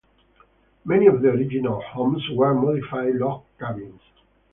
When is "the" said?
1.21-1.29